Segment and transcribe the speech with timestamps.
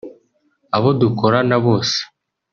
[0.75, 1.99] abo dukorana bose